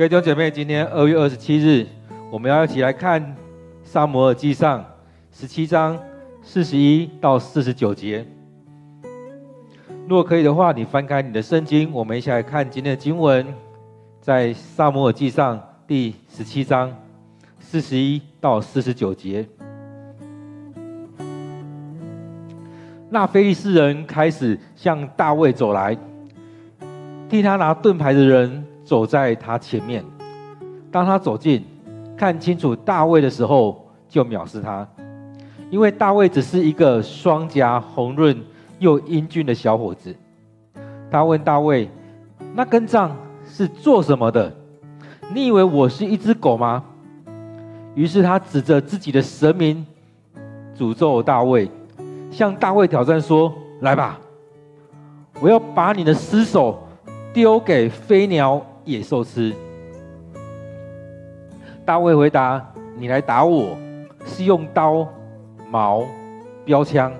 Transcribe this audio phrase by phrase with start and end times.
[0.00, 1.86] 各位弟兄姐妹，今天二月二十七日，
[2.30, 3.20] 我们要一起来看
[3.84, 4.80] 《撒母耳记上》
[5.30, 5.94] 十七章
[6.40, 8.26] 四十一到四十九节。
[10.08, 13.46] 如果可以的话，你翻开你的圣经，我们一起来看今天的经文，
[14.22, 16.90] 在《撒母耳记上》第十七章
[17.58, 19.46] 四十一到四十九节。
[23.10, 25.94] 那非利士人开始向大卫走来，
[27.28, 30.04] 替他拿盾牌的人走在他前面。
[30.90, 31.64] 当他走近，
[32.16, 34.84] 看清楚大卫的时候，就藐视他，
[35.70, 38.36] 因为大卫只是一个双颊红润
[38.80, 40.12] 又英俊的小伙子。
[41.08, 41.88] 他问大卫
[42.52, 44.52] ：“那根杖是做什么的？
[45.32, 46.82] 你以为我是一只狗吗？”
[47.94, 49.86] 于是他指着自己的神明，
[50.76, 51.70] 诅咒大卫。
[52.32, 54.18] 向大卫挑战说：“来吧，
[55.40, 56.88] 我要把你的尸首
[57.32, 59.54] 丢给飞鸟野兽吃。”
[61.86, 62.64] 大卫回答
[62.98, 63.76] ：“你来打我，
[64.24, 65.06] 是用刀、
[65.70, 66.04] 矛、
[66.64, 67.10] 标枪；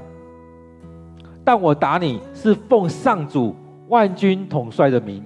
[1.45, 3.55] 但我打你是奉上主
[3.89, 5.25] 万军统帅的名，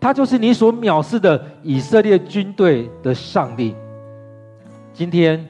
[0.00, 3.74] 他就是你所藐视的以色列军队的上帝。
[4.92, 5.46] 今天。”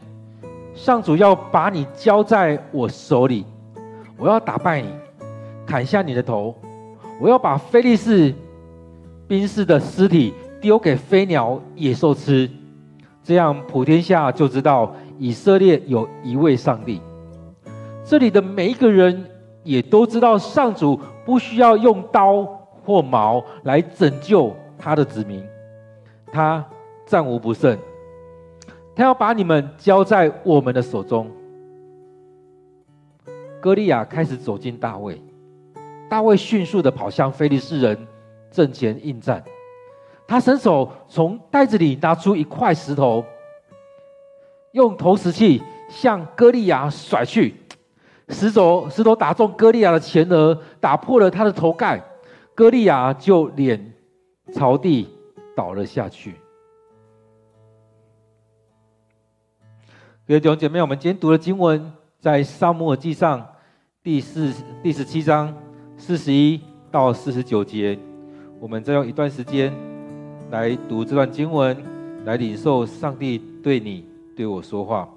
[0.75, 3.45] 上主要把你交在我手里，
[4.17, 4.89] 我要打败你，
[5.67, 6.57] 砍下你的头，
[7.21, 8.35] 我要把非利士
[9.33, 12.47] 兵士的尸体丢给飞鸟野兽吃，
[13.25, 17.01] 这样普天下就知道以色列有一位上帝。
[18.05, 19.25] 这里的每一个人
[19.65, 22.45] 也都知道，上主不需要用刀
[22.85, 25.43] 或矛来拯救他的子民，
[26.31, 26.63] 他
[27.07, 27.79] 战无不胜。
[28.95, 31.31] 他要把你们交在我们的手中。
[33.63, 35.19] 歌利亚开始走近大卫，
[36.11, 37.97] 大卫迅速的跑向非利士人
[38.53, 39.43] 阵前应战。
[40.29, 43.25] 他伸手从袋子里拿出一块石头，
[44.71, 47.55] 用投石器向歌利亚甩去，
[48.29, 52.03] 石头石头打中歌利亚的前额，打破了他的头盖，
[52.55, 53.93] 歌利亚就脸
[54.55, 55.09] 朝地
[55.57, 56.35] 倒了下去。
[60.27, 63.41] 各位弟兄姐妹，我们今天读的经文在《撒母耳记上》
[64.03, 64.51] 第四
[64.83, 65.55] 第十七章
[65.99, 66.61] 四十一
[66.91, 67.99] 到四十九节。
[68.63, 69.73] 我们再用一段时间
[70.53, 71.77] 来读这段经文，
[72.25, 74.05] 来领受上帝对你
[74.37, 75.09] 对我说话。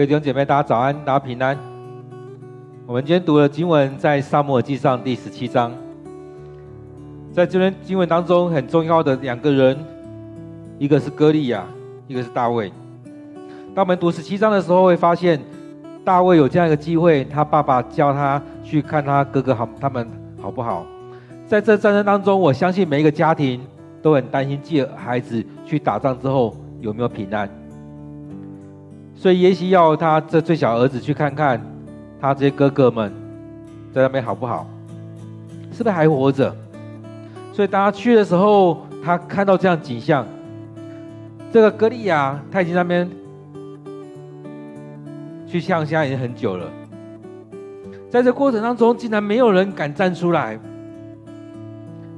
[0.00, 1.54] 各位弟兄姐妹，大家早安，大家平安。
[2.86, 5.70] 我们今天读的经文在《撒母耳记上》第十七章。
[7.30, 9.76] 在这篇经文当中，很重要的两个人，
[10.78, 11.66] 一个是歌利亚，
[12.08, 12.72] 一个是大卫。
[13.74, 15.38] 当我们读十七章的时候，会发现
[16.02, 20.08] 大卫有这样一个机会，他爸爸叫他去看他哥哥好，他们
[20.40, 20.86] 好不好？
[21.46, 23.60] 在这战争当中，我相信每一个家庭
[24.00, 27.46] 都很担心自己的孩子去打仗之后有没有平安。
[29.20, 31.60] 所以耶西要他这最小儿子去看看，
[32.18, 33.12] 他这些哥哥们
[33.92, 34.66] 在那边好不好？
[35.70, 36.56] 是不是还活着？
[37.52, 40.26] 所以当他去的时候，他看到这样景象，
[41.52, 43.06] 这个歌利亚他已经那边
[45.46, 46.66] 去向下已经很久了，
[48.08, 50.58] 在这过程当中，竟然没有人敢站出来。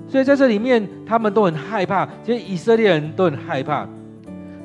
[0.06, 3.88] 所以在这里面，他们都很害怕，其实以色列人都很害怕，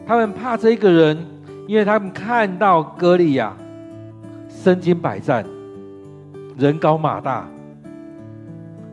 [0.05, 1.17] 他们怕这一个人，
[1.67, 3.55] 因为他们看到歌利亚
[4.49, 5.45] 身经百战，
[6.57, 7.45] 人高马大，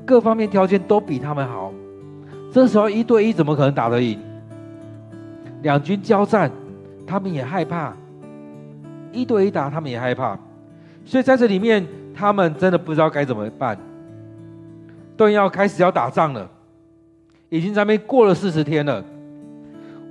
[0.04, 1.72] 各方面条件都比他们好。
[2.52, 4.18] 这时候一对一怎么可能打得赢？
[5.62, 6.50] 两军交战，
[7.06, 7.92] 他们也害怕；
[9.12, 10.38] 一对一打，他们也害怕。
[11.04, 13.78] 所以在这里面，他们真的不知道该怎么办。
[15.16, 16.50] 都要开始要打仗了，
[17.48, 19.02] 已经在那边过了四十天了。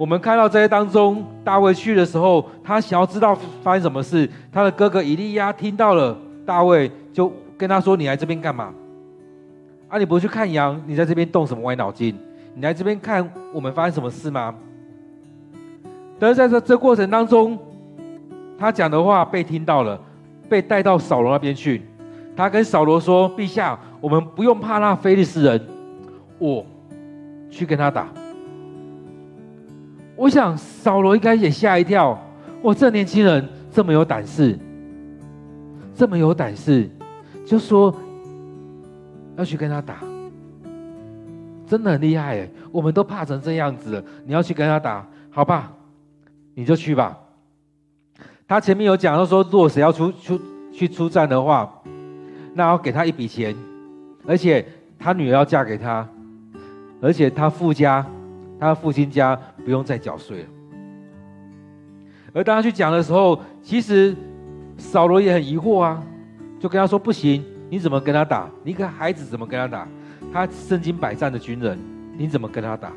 [0.04, 4.30] 我们看到这些当中，大卫去的时候，他想要知道发生什么事。
[4.52, 6.14] 他的哥哥以利亚听到了
[6.46, 8.74] 大卫，就跟他说：“你来这边干嘛？
[9.88, 10.78] 啊，你不去看羊？
[10.86, 12.14] 你在这边动什么歪脑筋？
[12.54, 14.54] 你来这边看我们发生什么事吗？”
[16.20, 17.58] 但是在这这过程当中，
[18.60, 19.98] 他讲的话被听到了，
[20.50, 21.82] 被带到扫罗那边去。
[22.36, 25.66] 他跟扫罗说：“陛下。”我们不用怕那非利士人，
[26.40, 26.66] 我
[27.50, 28.10] 去跟他打。
[30.16, 32.20] 我想扫罗应该也吓一跳，
[32.62, 34.58] 我这年轻人这么有胆识，
[35.96, 36.90] 这么有胆识，
[37.46, 37.94] 就说
[39.36, 40.00] 要去跟他打，
[41.66, 42.50] 真的很厉害哎！
[42.72, 45.72] 我们都怕成这样子了，你要去跟他打，好吧？
[46.54, 47.18] 你就去吧。
[48.48, 50.40] 他前面有讲到说，如果谁要出出
[50.72, 51.82] 去出战的话，
[52.54, 53.56] 那要给他一笔钱。
[54.26, 54.66] 而且
[54.98, 56.08] 他女儿要嫁给他，
[57.02, 58.06] 而且他父家，
[58.60, 60.50] 他父亲家不用再缴税了。
[62.34, 64.16] 而当他去讲的时候，其实
[64.78, 66.04] 扫罗也很疑惑啊，
[66.60, 68.50] 就跟他说：“不行，你怎么跟他打？
[68.64, 69.88] 你一个孩子怎么跟他打？
[70.32, 71.78] 他身经百战的军人，
[72.18, 72.92] 你怎么跟他打？”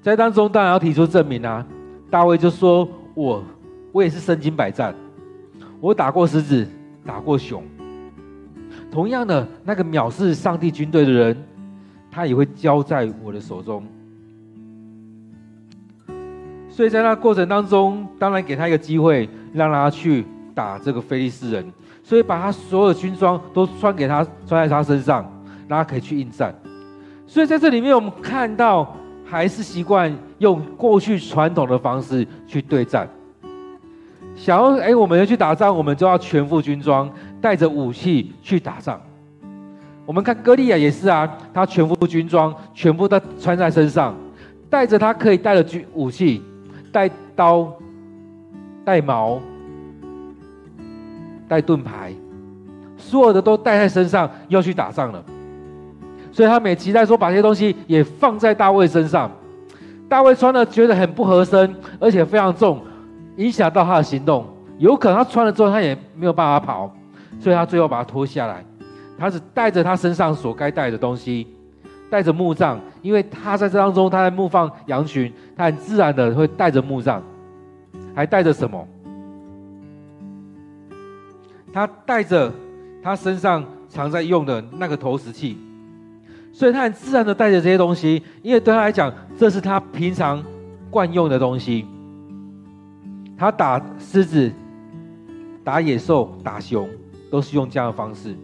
[0.00, 1.66] 在当中当然要提出证明啊。
[2.10, 3.42] 大卫就说：“我
[3.90, 4.94] 我也是身经百战，
[5.80, 6.68] 我打过狮子，
[7.04, 7.64] 打过熊。”
[8.92, 11.36] 同样的，那个藐视上帝军队的人，
[12.12, 13.82] 他也会交在我的手中。
[16.68, 20.24] 所以在那过程当中，当然给他一个机会，让他去
[20.54, 21.66] 打这个菲利斯人。
[22.02, 25.24] 所以把他所有的军装都穿给他，穿在他身上，
[25.68, 26.54] 让他可以去应战。
[27.26, 28.94] 所以在这里面，我们看到
[29.24, 33.08] 还是习惯用过去传统的方式去对战。
[34.34, 37.10] 想要哎，我们要去打仗，我们就要全副军装。
[37.40, 39.00] 带着武器去打仗，
[40.04, 44.14] 我们看歌利亚也是啊，他全副军装，全部都穿在身上，
[44.68, 46.42] 带着他可以带的军武器，
[46.90, 47.72] 带刀、
[48.84, 49.40] 带矛、
[51.46, 52.12] 带盾牌，
[52.96, 55.22] 所有的都带在身上，要去打仗了。
[56.32, 59.30] 所以他们也期待说，把这些东西也放在大卫身上。
[60.08, 62.80] 大卫穿了觉得很不合身，而且非常重，
[63.36, 64.44] 影响到他的行动，
[64.78, 66.92] 有可能他穿了之后，他也没有办法跑。
[67.40, 68.64] 所以他最后把它脱下来，
[69.22, 71.46] 他只带着他身上所该带的东西，
[72.10, 77.22] 带着木杖，因为他在这当中，他在牧放羊群，他很自然的会带着木杖，
[78.16, 78.84] 还带着什么？
[81.72, 82.52] 他带着
[83.00, 85.56] 他身上常在用的那个投石器，
[86.52, 90.42] 所以他很自然的带着这些东西，因为对他来讲，这是他平常
[90.90, 91.86] 惯用的东西。
[93.38, 94.50] 他打狮子、
[95.62, 96.88] 打野兽、打熊。
[97.30, 98.36] 都是用这样的方式，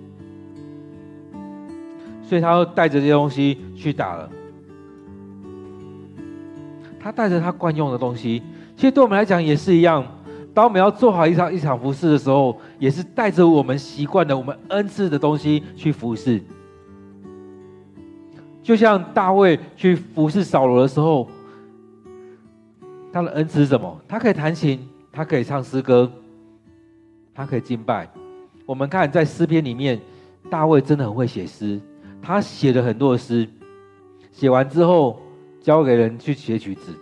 [2.28, 4.28] 所以他带着这些东西去打了。
[7.00, 8.42] 他带着他惯用的东西，
[8.76, 10.04] 其实对我们来讲也是一样。
[10.52, 16.42] 当我们要做好一场一场服侍的时候，也是带着我们习惯的、我们恩赐的东西去服侍。
[18.62, 21.26] 就像大卫去服侍扫罗的时候，
[23.10, 23.98] 他的恩赐是什么？
[24.06, 26.10] 他可以弹琴，他可以唱诗歌，
[27.32, 28.06] 他可以敬拜。
[28.66, 29.98] 我们看在诗篇里面，
[30.50, 31.80] 大卫真的很会写诗，
[32.20, 33.48] 他写了很多的诗，
[34.32, 35.20] 写完之后
[35.60, 36.92] 交给人去写曲子，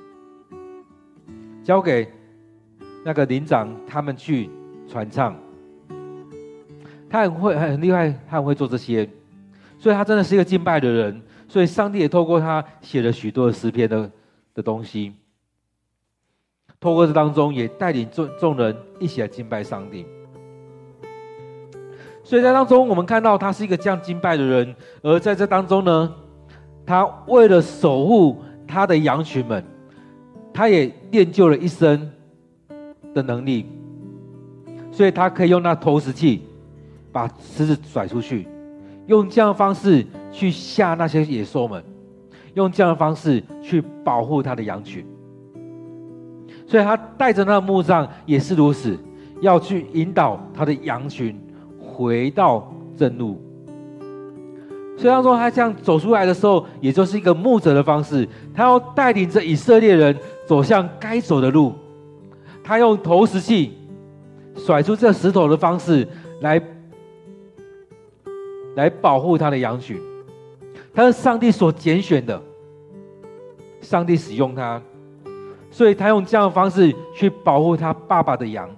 [1.65, 2.09] 交给
[3.05, 4.49] 那个伶长他们去
[4.89, 5.37] 传唱。
[7.09, 9.09] 他很会很厉害，他很会做这些，
[9.79, 11.23] 所以他真的是一个敬拜的人。
[11.49, 14.11] 所以上帝也透过他写了许多的诗篇的
[14.55, 15.13] 的东西，
[16.81, 20.05] 透过这当中也带领众众人一起来敬拜上帝。
[22.27, 26.13] 所以在当中，我们看到他是一个这样敬拜的人，而在这当中呢，
[26.85, 29.63] 他为了守护他的羊群们，
[30.53, 32.11] 他也练就了一身
[33.15, 33.65] 的能力，
[34.91, 36.43] 所以他可以用那投石器
[37.13, 38.49] 把狮子甩出去，
[39.07, 41.81] 用这样的方式去吓那些野兽们，
[42.55, 45.07] 用这样的方式去保护他的羊群。
[46.67, 48.99] 所以他带着那个牧杖也是如此，
[49.41, 51.41] 要去引导他的羊群
[51.97, 53.41] 回到正路。
[54.99, 60.15] 虽然说他这样走出来的时候，也就是一个牧者的方式，他要带领着以色列人
[60.47, 61.73] 走向该走的路。
[62.63, 63.73] 他用投石器
[64.57, 66.07] 甩出这石头的方式
[66.41, 66.61] 来，
[68.75, 69.99] 来保护他的羊群。
[70.95, 72.43] 他是上帝所拣选的，
[73.81, 74.81] 上帝使用他，
[75.71, 78.69] 所以他用这样的方式去保护他爸爸的羊。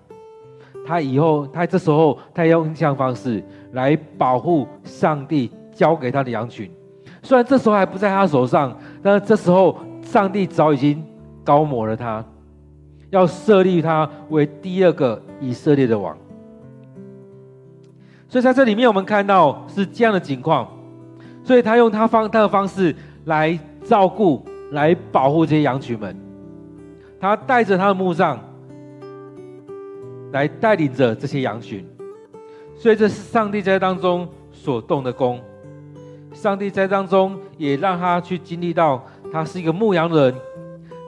[0.89, 5.53] 他以后，他这时候，他要用这样方式来保护上帝。
[5.79, 6.69] 交给他的羊群，
[7.23, 11.01] 虽然这时候还不在他手上，但是这时候上帝早已经
[11.45, 12.25] 高抹了他，
[13.11, 16.19] 要设立他为第二个以色列的王。
[18.29, 20.67] 所以在这里面，我们看到是这样的情况，
[21.45, 22.93] 所以他用他方他的方式
[23.27, 26.17] 来照顾、来保护这些羊群们，
[27.21, 28.37] 他带着他的牧杖
[30.33, 31.87] 来带领着这些羊群，
[32.77, 35.41] 所以这是上帝在当中所动的工。
[36.33, 40.35] 上帝在当中也让他去经历到，他是一个牧羊人，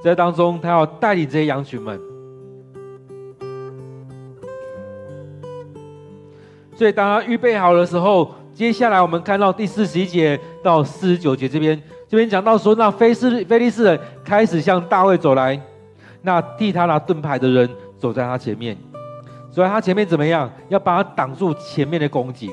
[0.03, 2.01] 在当中他要带领这些羊群们。
[6.75, 15.61] 所以当他预备好的时候，接下来我们看到第四十一节到四十九节这边，这边讲到说，那非斯非利士人开始向大卫走来，
[16.23, 18.77] 那替他拿盾牌的人走在他前面，
[19.51, 20.51] 所以他前面怎么样？
[20.69, 22.51] 要把他挡住前面的攻击。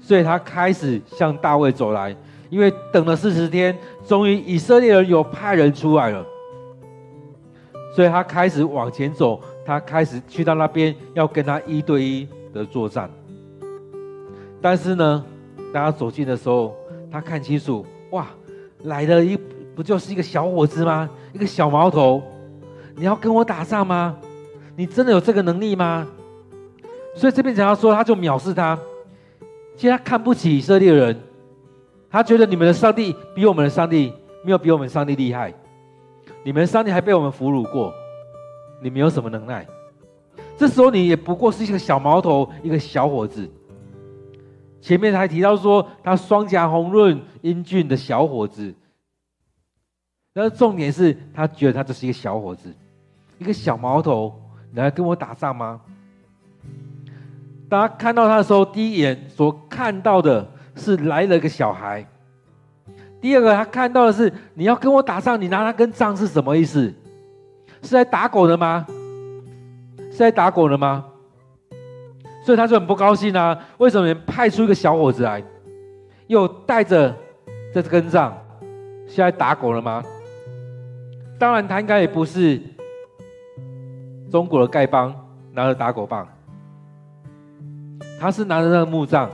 [0.00, 2.16] 所以他开始向大卫走来，
[2.48, 3.76] 因为等了四十天，
[4.06, 6.24] 终于以色列人有派人出来了。
[7.94, 13.10] 所以他开始往前走，他开始去到那边要跟他一对一的作战。
[14.62, 15.24] 但是呢，
[15.72, 16.74] 当他走近的时候，
[17.10, 18.28] 他看清楚，哇，
[18.84, 19.38] 来了一
[19.76, 21.08] 不就是一个小伙子吗？
[21.32, 22.22] 一个小毛头，
[22.96, 24.16] 你要跟我打仗吗？
[24.80, 26.08] 你真的有这个能力吗？
[27.14, 28.78] 所以这边讲到说，他就藐视他。
[29.76, 31.20] 其实他看不起以色列人，
[32.08, 34.10] 他觉得你们的上帝比我们的上帝
[34.42, 35.52] 没有比我们上帝厉害，
[36.42, 37.92] 你们上帝还被我们俘虏过，
[38.82, 39.66] 你们有什么能耐？
[40.56, 43.46] 这时候你也不过是一个小毛头，一个小伙子。
[44.80, 48.74] 前面还提到说他双颊红润、英俊的小伙子，
[50.32, 52.74] 但是重点是他觉得他只是一个小伙子，
[53.36, 54.40] 一个小毛头，
[54.72, 55.80] 你来跟我打仗吗？
[57.68, 62.04] 大家看到他的时候，第一眼所看到的是来了个小孩。
[63.20, 66.92] 第二个，他看到的是你要跟我打仗，你拿他跟仗是什么意思？
[67.82, 68.86] 是来打狗的吗？
[70.10, 71.04] 是来打狗的吗？
[72.44, 73.56] 所以他就很不高兴啊！
[73.78, 75.42] 为什么你派出一个小伙子来，
[76.26, 77.14] 又带着
[77.72, 78.36] 这根杖，
[79.06, 80.02] 是来打狗了吗？
[81.38, 82.60] 当然，他应该也不是
[84.30, 85.14] 中国的丐帮，
[85.52, 86.26] 拿着打狗棒。
[88.18, 89.30] 他是拿着那个木杖，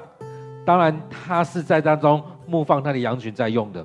[0.65, 3.85] 当然他是在当中牧放他的羊群在用的，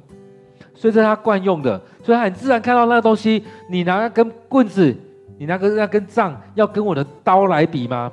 [0.73, 3.43] 所以这是他惯用的，所以他很自然看到那个东西。
[3.69, 4.95] 你拿那根棍子，
[5.37, 8.11] 你拿个那根杖，要跟我的刀来比吗？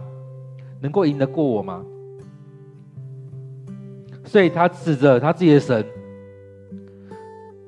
[0.80, 1.84] 能够赢得过我吗？
[4.24, 5.84] 所以他指着他自己的神，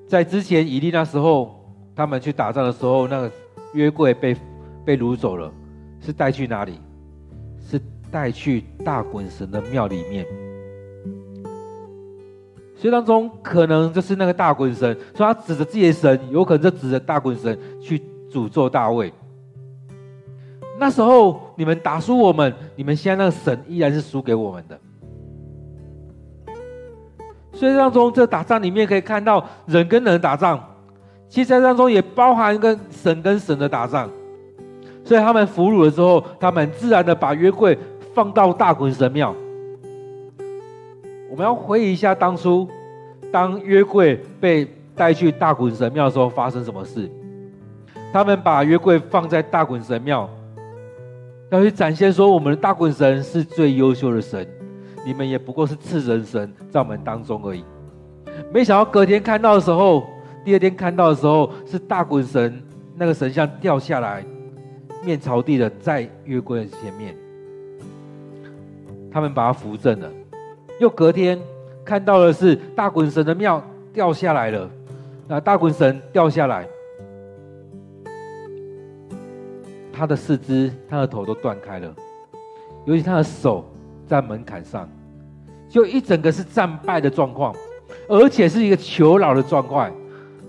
[0.07, 1.63] 在之前以利那时候，
[1.95, 3.31] 他们去打仗的时候，那个
[3.75, 4.35] 约柜被
[4.85, 5.53] 被掳走了，
[6.01, 6.81] 是带去哪里？
[7.69, 10.27] 是带去大衮神的庙里面，
[12.75, 19.13] 所以当中可能就是那个大衮神，所以他指着自己的神，有可能就指着大衮神去诅咒大卫。
[20.79, 24.81] 那时候你们打输我们，你们现在那个神依然是输给我们的。
[27.53, 30.59] 所以当中这打仗里面可以看到人跟人打仗，
[31.29, 34.11] 其实当中也包含跟神跟神的打仗。
[35.11, 37.77] 所以他们俘虏了之后，他们自然的把约柜。
[38.13, 39.35] 放到大衮神庙。
[41.31, 42.69] 我们要回忆一下当初，
[43.31, 47.09] 当约柜被带去大衮神庙的时候发生什么事？
[48.13, 50.29] 他们把约柜放在大衮神庙，
[51.51, 54.47] 要去展现说我们的大衮神是最优秀的神，
[55.07, 57.65] 你们也不过是次人神在我们当中而已。
[58.53, 60.03] 没想到隔天看到的时候，
[60.45, 62.61] 第二天看到的时候，是大衮神
[62.97, 64.25] 那个神像掉下来，
[65.05, 67.15] 面朝地的在约柜的前面。
[69.13, 70.09] 他们把他扶正了，
[70.79, 71.37] 又隔天
[71.85, 73.61] 看到的是大衮神的庙
[73.93, 74.71] 掉下来了，
[75.27, 76.65] 那大衮神掉下来，
[79.93, 81.93] 他的四肢、他的头都断开了，
[82.85, 83.65] 尤其他的手
[84.07, 84.89] 在门槛上，
[85.69, 87.53] 就一整个是战败的状况，
[88.09, 89.91] 而且是一个求饶的状况，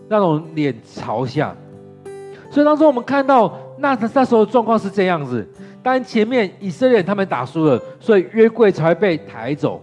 [0.07, 1.55] 那种脸朝下。
[2.51, 5.45] 所以当时我们看到那那时候状况是这样子，
[5.81, 9.81] 但前面以色列人他们打输了，所以约柜才会被抬走。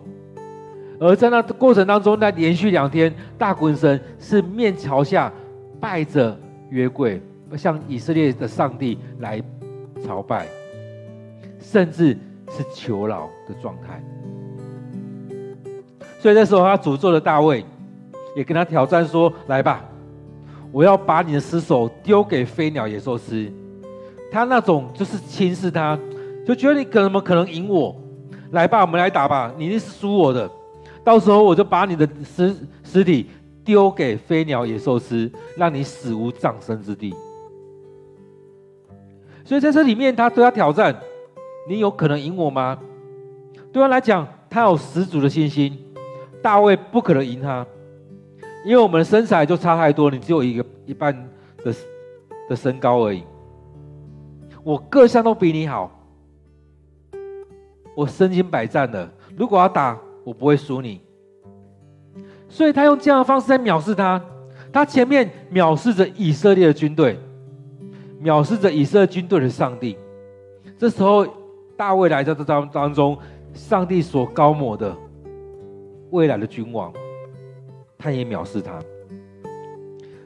[1.01, 5.33] 而在那过程当中，那连续两天，大衮神是面朝下
[5.81, 6.39] 拜着
[6.71, 7.21] 约柜，
[7.57, 9.43] 向以色列的上帝来
[10.07, 10.47] 朝拜，
[11.61, 12.17] 甚至
[12.51, 14.03] 是求饶的状态。
[16.21, 17.65] 所以那时候他诅咒了大卫，
[18.37, 19.85] 也跟他挑战说：“来吧，
[20.73, 23.53] 我要把你的尸首丢给飞鸟野兽吃。”
[24.31, 25.99] 他那种就是轻视他，
[26.47, 27.95] 就觉得你怎么可能赢我？
[28.53, 30.51] 来吧，我们来打吧，你一定是输我的。
[31.05, 33.27] 到时候我就把你的尸尸体
[33.65, 37.15] 丢给飞鸟野兽吃，让你死无葬身之地。
[39.45, 40.95] 所以在这里面，他对他挑战：
[41.69, 42.79] 你有可能赢我吗？
[43.73, 45.79] 对他来讲，他有十足的信心，
[46.43, 47.67] 大卫不可能赢他，
[48.65, 51.15] 因为我们的身材就差太多，你只有一个一半
[51.65, 51.75] 的
[52.49, 53.23] 的身高而已。
[54.63, 55.91] 我各项都比你好，
[57.97, 61.01] 我身经百战的，如果要打，我不会输你，
[62.49, 64.23] 所以他用这样的方式在藐视他。
[64.71, 67.19] 他前面藐视着以色列的军队，
[68.23, 69.97] 藐视着以色列军队的上帝。
[70.77, 71.27] 这时候
[71.77, 73.17] 大卫来到这当当中，
[73.55, 74.95] 上帝所高抹的
[76.11, 76.93] 未来的君王，
[77.97, 78.79] 他也藐视他。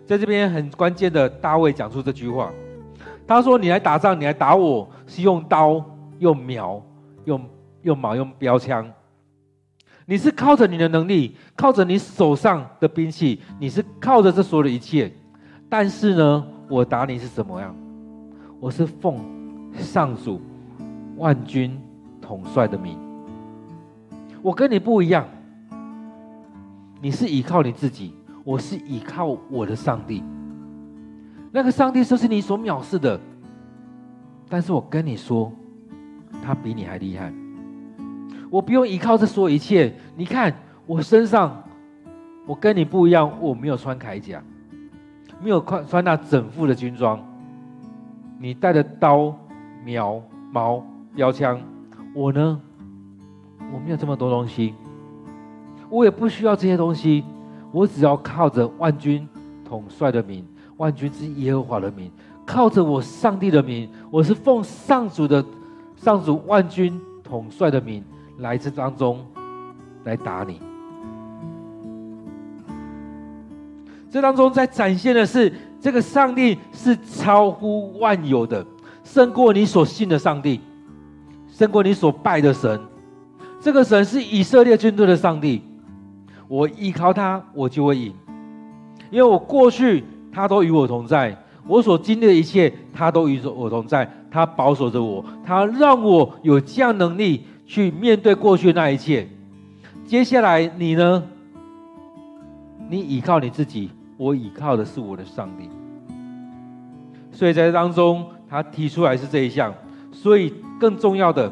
[0.05, 2.53] 在这边很关键的，大卫讲出这句话，
[3.27, 5.85] 他说：“你来打仗，你来打我，是用刀、
[6.19, 6.83] 用矛、
[7.25, 7.41] 用
[7.83, 8.91] 用矛、用标枪。”
[10.05, 15.11] 你是靠着你的能力，靠着你手上的兵器，你是靠着这所有的一切。
[15.69, 17.75] 但是呢，我打你是怎么样？
[18.61, 19.17] 我是奉
[19.75, 20.41] 上主
[21.17, 21.81] 万军
[22.21, 22.99] 统帅的名。
[24.43, 25.25] 我跟你不一样，
[27.01, 28.13] 你是依靠你自己，
[28.45, 30.23] 我是依靠我的上帝。
[31.55, 33.21] 那个上帝就是你所藐视的，
[34.49, 35.53] 但是我跟你说，
[36.43, 37.31] 他比你还厉害。
[38.51, 39.95] 我不用依靠这所有一切。
[40.17, 40.55] 你看
[40.87, 41.63] 我身上，
[42.47, 44.43] 我跟你不一样，我没有穿铠甲，
[45.43, 47.23] 没有穿穿那整副的军装。
[48.39, 49.37] 你带着刀、
[49.85, 50.83] 苗、矛、
[51.15, 51.61] 标枪，
[52.15, 52.61] 我呢，
[53.73, 54.75] 我没有这么多东西，
[55.91, 57.23] 我也不需要这些东西。
[57.71, 59.27] 我只要靠着万军
[59.65, 60.45] 统帅的名，
[60.83, 62.11] 万军之耶和华的名，
[62.45, 65.45] 靠着我上帝的名，我是奉上主的
[65.95, 68.03] 上主万军统帅的名。
[68.39, 69.25] 来这当中，
[70.03, 70.61] 来打你。
[74.11, 78.67] 这当中在展现的是，这个上帝是超乎万有的，
[79.05, 80.61] 胜过你所信的上帝，
[81.47, 82.81] 胜过你所拜的神。
[83.61, 85.63] 这个神是以色列军队的上帝，
[86.49, 88.13] 我依靠他，我就会赢，
[89.13, 97.45] 因为我过去他都与我同在，我所经历的一切，他都与我同在，他保守着我，他让我有这样能力。
[97.65, 99.27] 去面对过去那一切，
[100.05, 101.23] 接下来你呢？
[102.91, 105.71] 你依靠你自己，我依靠的是我的上帝。
[107.31, 109.73] 所以在当中，他提出来是这一项。
[110.13, 111.51] 所以更重要的，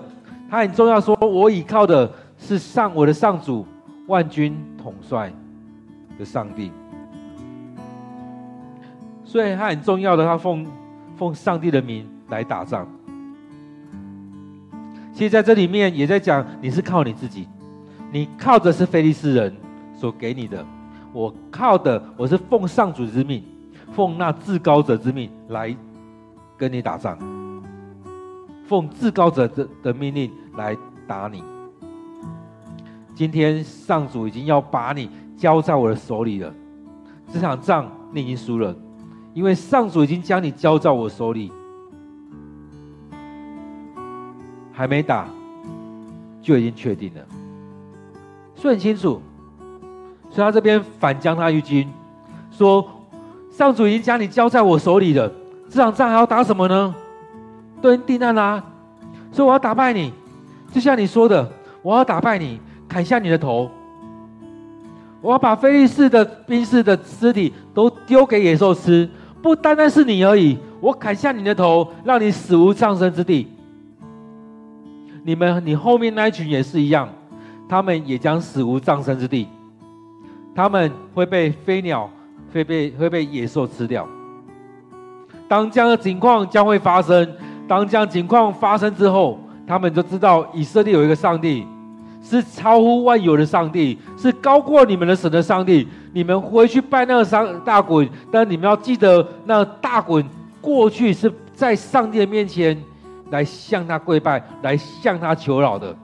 [0.51, 3.65] 他很重要，说我依靠的是上我的上主
[4.07, 5.33] 万军统帅
[6.19, 6.71] 的上帝。
[9.31, 10.67] 所以他很重要的，他奉
[11.17, 12.85] 奉上帝的名来打仗。
[15.13, 17.47] 其实在这里面也在讲，你是靠你自己，
[18.11, 19.57] 你靠的是非利士人
[19.95, 20.67] 所给你的，
[21.13, 23.41] 我靠的我是奉上主之命，
[23.93, 25.77] 奉那至高者之命来
[26.57, 27.17] 跟你打仗，
[28.67, 31.45] 奉至高者的的命令来打你。
[33.15, 36.53] 今天上主已经要把你交在我的手里了，
[37.33, 38.75] 这场仗你已经输了，
[39.33, 41.53] 因为上主已经将你交在我手里。
[44.73, 45.29] 还没打，
[46.41, 47.21] 就已经确定了，
[48.55, 49.21] 所以很清楚。
[50.31, 51.87] 所以他这边反将他一军，
[52.51, 52.89] 说
[53.53, 55.31] ：“上主已经将你交在我手里了，
[55.69, 56.95] 这场仗还要打什么呢？
[57.83, 58.65] 都已经定案啦、啊。
[59.31, 60.13] 所以我要打败你，
[60.73, 61.47] 就像你说的，
[61.83, 63.71] 我要打败你，砍下你的头。
[65.21, 69.07] 我要把非利士的兵士的尸体都丢给野兽吃，
[69.43, 70.59] 不单单是你而已。
[70.81, 73.49] 我砍下你的头，让你死无葬身之地。”
[75.23, 77.07] 你们，你后面那一群也是一样，
[77.69, 79.47] 他们也将死无葬身之地，
[80.55, 82.09] 他们会被飞鸟，
[82.55, 84.09] 会被会被野兽吃掉。
[85.47, 87.31] 当这样的情况将会发生，
[87.69, 91.67] 当这样情况发生之后，他们就知道以色列有一个上帝，
[92.23, 95.87] 是超乎万有的上帝，是高过你们的神的上帝。
[96.13, 100.25] 你们回去拜那个上大衮，但你们要记得，那大衮
[100.61, 102.77] 过去是在上帝的面前
[103.31, 105.95] 来向他跪拜，来向他求饶的。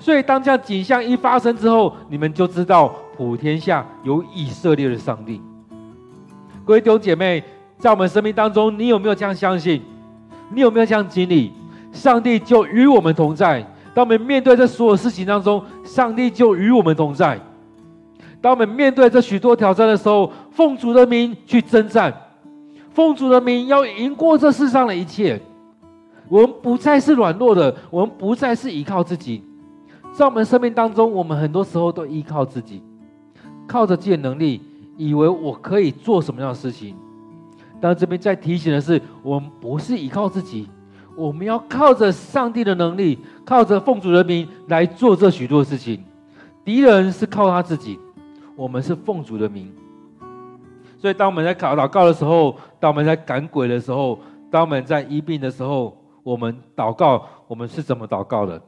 [0.00, 5.42] 所以，当这样景象一发生之后，你们就知道普天下有以色列的上帝。
[6.64, 7.42] 各位弟兄姐妹，
[7.78, 9.82] 在我们生命当中，你有没有这样相信？
[10.50, 11.52] 你有没有这样经历？
[11.92, 13.60] 上帝就与我们同在。
[13.94, 17.38] 当我们面对这所有事情当中，上帝就与我们同在。
[18.40, 22.14] 当我们面对这许多挑战的时候，奉主的名去征战，
[22.90, 25.40] 奉主的名要赢过这世上的一切。
[26.28, 29.42] 我们不再是软弱的，我们不再是依靠自己。
[30.12, 32.82] 在我们生命当中，我们很多时候都依靠自己，
[33.66, 34.60] 靠着自己的能力，
[34.96, 36.94] 以为我可以做什么样的事情。
[37.80, 40.68] 但这边在提醒的是，我们不是依靠自己，
[41.16, 46.04] 我们要靠着上帝的能力，靠着奉主的名来做这许多事情。
[46.64, 47.98] 敌人是靠他自己，
[48.58, 49.72] 我们是奉主的名。
[50.98, 54.18] 所以，当我们在祷祷告的时候，当我们在赶鬼的时候，
[54.50, 58.60] 当我们在医病的时候，我们祷告，我们是怎么祷告的？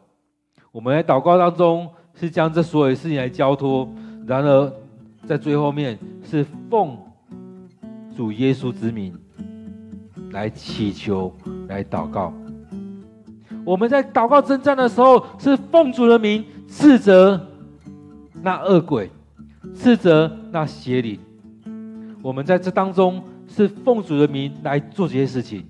[0.70, 3.88] 我们在祷告当中是将这所有事情来交托，
[4.28, 4.72] 然而
[5.26, 6.96] 在最后面是奉
[8.16, 9.12] 主耶稣之名
[10.30, 11.34] 来祈求、
[11.66, 12.32] 来祷告。
[13.64, 17.48] 我们在祷告征战的时候，是奉主的名斥责
[18.40, 19.10] 那恶鬼，
[19.74, 21.18] 斥责那邪灵。
[22.22, 25.64] 我们在这当中是奉主的名来做这些事情。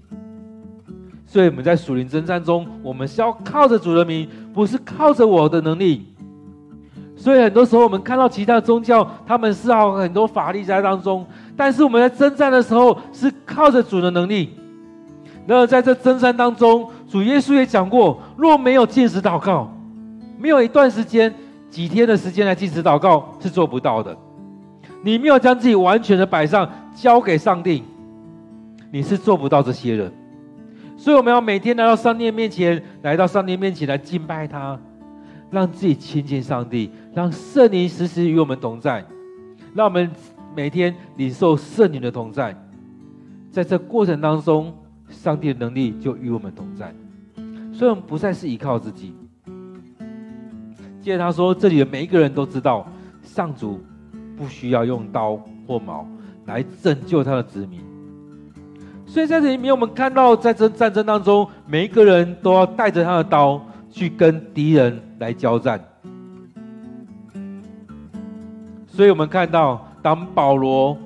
[1.26, 6.06] 所以我们在属灵征战中，我们是要靠着主的名，不是靠着我的能力。
[7.16, 11.24] 所以很多时候，我们看到其他宗教，他们是有很多法力在当中，
[11.56, 14.50] 但是我们在征战的时候，是靠着主的能力。
[15.46, 19.72] 然而在这征战当中，主耶稣也讲过，若没有禁食祷告，
[20.38, 21.32] 没有一段时间、
[21.70, 24.16] 几天的时间来禁食祷告，是做不到的。
[25.02, 27.82] 你没有将自己完全的摆上，交给上帝，
[28.90, 30.12] 你是做不到这些的。
[30.96, 34.78] 所以我们要每天来到上帝面前，来到上帝面前来敬拜他，
[35.50, 39.02] 让自己亲近上帝，让圣灵时时与我们同在，
[39.72, 40.10] 让我们
[40.54, 42.54] 每天领受圣灵的同在。
[43.50, 44.74] 在这过程当中，
[45.08, 46.94] 上帝的能力就与我们同在，
[47.72, 49.14] 所以我们不再是依靠自己。
[51.00, 52.86] 接着他说：“这里的每一个人都知道，
[53.22, 53.80] 上主
[54.36, 56.06] 不需要用刀或矛
[56.46, 57.80] 来拯救他的子民。”
[59.06, 63.60] 所以在这里面，我们看到，在这战争当中，每一个人都要带着他的刀
[63.90, 65.82] 去跟敌人来交战。
[68.86, 70.96] 所以我们看到，当保罗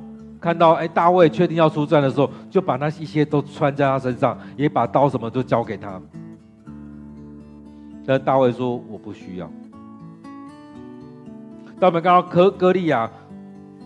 [0.40, 5.98] 看到哎大卫确定要出战的时候，就把那一些都穿在他身上，也把刀什么都交给他。
[8.04, 9.50] 但大卫说：“我不需要。”
[11.84, 13.10] 当我们看到歌歌利亚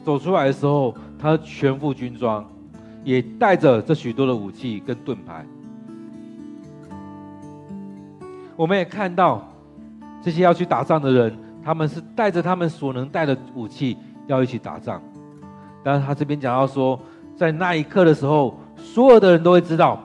[0.04, 2.48] 走出来的时候，他全副军装。
[3.02, 5.44] 也带着这许多的武器跟盾牌，
[8.54, 9.48] 我们也看到
[10.22, 13.96] 这些要去打仗的人，他们是带着他们所能带的武器
[14.28, 15.02] 要一起打仗。
[15.82, 17.00] 但是他这边讲到说，
[17.34, 20.00] 在那一刻的时候，所有的人都会知道，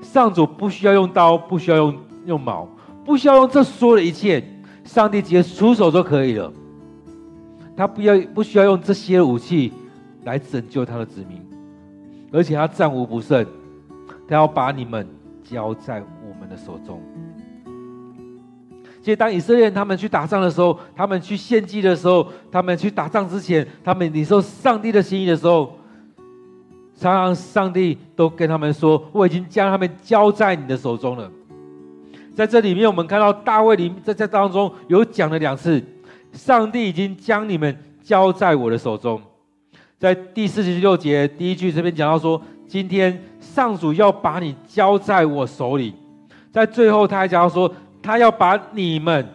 [0.00, 2.66] 上主不需要用刀，不需要用用矛，
[3.04, 4.42] 不需要用这所有的一切，
[4.84, 6.50] 上帝直接出手就可以了。
[7.76, 9.72] 他不要不需要用这些武器
[10.24, 11.40] 来拯救他的子民。
[12.32, 13.44] 而且他战无不胜，
[14.28, 15.04] 他要把你们
[15.42, 17.02] 交在我们的手中。
[19.02, 25.72] 所以，当以色列人他们去打仗的时候，他们去献祭的时候，他们去打仗之前，他们领受上帝的心意的时候，
[26.96, 31.28] 常常上帝都跟他们说：“我已经将他们交在你的手中了。”
[32.36, 35.82] 在这里面，我们看到大卫里在这当中有讲了两次
[36.32, 39.20] ：“上帝已经将你们交在我的手中。”
[39.98, 45.94] 在第四十六节第一句这边讲到说，今天上主要把你交在我手里。
[46.50, 47.70] 在最后他还讲到说，
[48.02, 49.28] 他要把你们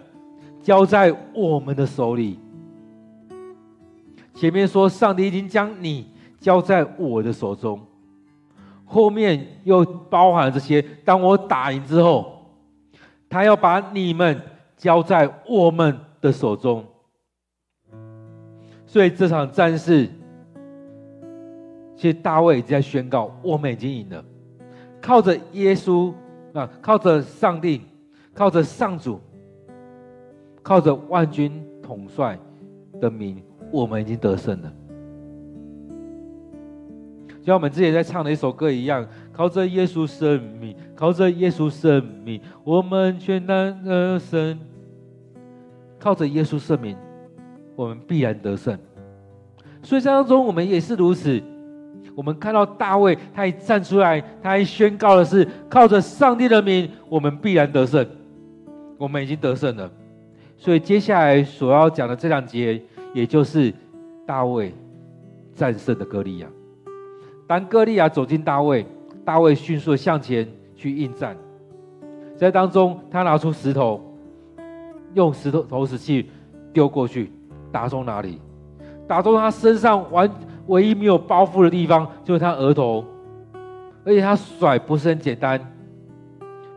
[0.63, 2.39] 交在我们的手里。
[4.34, 7.79] 前面说上帝已经将你交在我的手中，
[8.84, 10.81] 后面又包含了这些。
[11.03, 12.43] 当我打赢之后，
[13.29, 14.41] 他要把你们
[14.75, 16.84] 交在我们的手中。
[18.86, 20.10] 所以这场战事。
[21.98, 24.24] 其实大卫已经在宣告，我们已经赢了，
[25.02, 26.14] 靠着耶稣
[26.52, 27.82] 啊，靠着上帝，
[28.34, 29.18] 靠着上主，
[30.62, 32.38] 靠着万军统帅
[33.00, 34.74] 的名，我们已经得胜了。
[37.40, 44.60] 就像我们之前在唱的一首歌一样，靠着耶稣生命，靠着耶稣生命，我们全然得胜。
[46.06, 46.96] 靠着耶稣圣名，
[47.76, 48.78] 我们必然得胜。
[49.82, 51.41] 所以在当中，我们也是如此。
[52.13, 58.06] 我们看到大卫，他一站出来，他还宣告的是靠着上帝的名，我们必然得胜。
[59.00, 59.89] 我们已经得胜了。
[60.60, 62.80] 所以接下来所要讲的这两节，
[63.12, 63.74] 也就是
[64.28, 64.72] 大卫
[65.56, 66.48] 战胜的歌利亚。
[67.48, 68.86] 当歌利亚走进大卫，
[69.26, 71.36] 大卫迅速向前去应战。
[72.38, 74.00] 在当中，他拿出石头，
[75.15, 76.30] 用石头投石器
[76.71, 77.32] 丢过去，
[77.71, 78.39] 打中哪里？
[79.08, 80.30] 打中他身上完
[80.67, 83.04] 唯一没有包覆的地方，就是他额头。
[84.06, 85.60] 而且他甩不是很简单，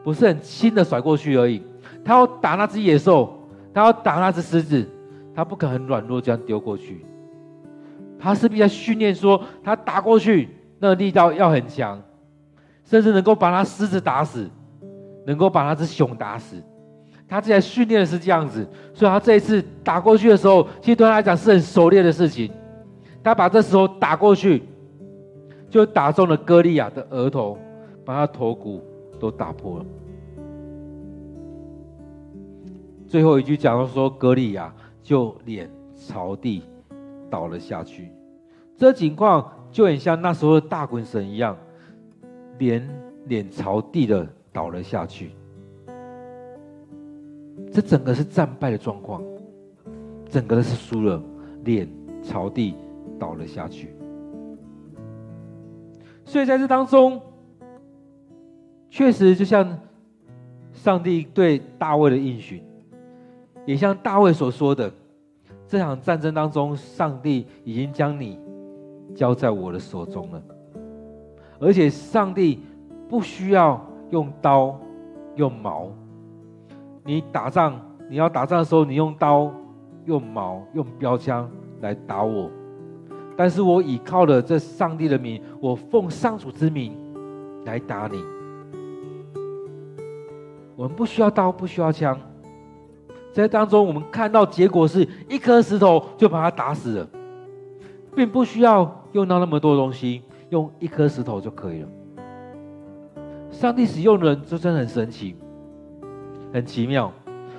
[0.02, 1.62] 不是很轻的甩过去而已。
[2.02, 3.30] 他要打那只野兽，
[3.74, 4.88] 他要打那只狮子，
[5.34, 7.04] 他不可能软弱这样丢过去。
[8.18, 10.48] 他是必须训练说，他打过去
[10.78, 12.00] 那个力道要很强，
[12.84, 14.48] 甚至能够把他狮子打死，
[15.26, 16.62] 能够把那只熊打死。
[17.28, 22.50] 他之前训练的是这样子，所以他这一次打过去的时候，其实对他来讲是很熟练的事情。
[23.22, 24.62] 他把这时候打过去，
[25.68, 27.58] 就打中了歌利亚的额头，
[28.04, 28.82] 把他头骨
[29.20, 29.84] 都打破了。
[33.06, 36.62] 最后一句讲到说，歌利亚就脸朝地
[37.28, 38.10] 倒了下去。
[38.76, 41.54] 这情况就很像那时候的大衮神一样，
[42.58, 42.88] 脸
[43.26, 45.32] 脸朝地的倒了下去。
[47.78, 49.22] 这整个是战败的状况，
[50.28, 51.22] 整个都是输了，
[51.62, 51.88] 脸
[52.24, 52.74] 朝地
[53.20, 53.94] 倒了下去。
[56.24, 57.20] 所以在这当中，
[58.90, 59.78] 确实就像
[60.72, 62.64] 上帝对大卫的应许。
[63.64, 64.92] 也像大卫所说的，
[65.68, 68.40] 这场战争当中，上帝已经将你
[69.14, 70.42] 交在我的手中了，
[71.60, 72.58] 而且上帝
[73.08, 74.76] 不需要用刀、
[75.36, 75.92] 用矛。
[77.08, 77.72] 你打仗，
[78.10, 79.50] 你要打仗的时候，你用刀、
[80.04, 82.50] 用矛、用标枪来打我，
[83.34, 86.94] 但是我倚靠了这上帝的名，我奉上主之名
[87.64, 88.22] 来打你。
[90.76, 92.14] 我们不需要刀，不需要枪。
[93.32, 97.08] 在当中，我们看到结果是一颗石头就把他打死了，
[98.14, 101.88] 并不需要用到那么多东西，用一颗石头就可以了。
[103.50, 105.34] 上帝使用人，就真的很神奇，
[106.52, 107.12] 很奇妙。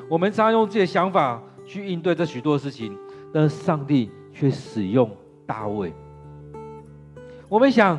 [0.10, 2.98] 我们常用自己的想法去应对这许多事情，
[3.34, 5.10] 但是上帝却使用
[5.46, 5.94] 大卫。
[7.48, 7.98] 我们想，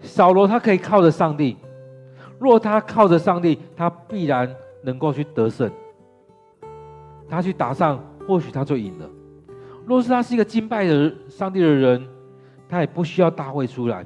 [0.00, 1.56] 扫罗他可以靠着上帝，
[2.38, 4.48] 若他靠着上帝，他必然
[4.82, 5.70] 能够去得胜。
[7.28, 9.08] 他去打仗，或许他就赢了。
[9.86, 12.06] 若是他是一个敬拜的上帝的人，
[12.68, 14.04] 他也不需要大卫出来。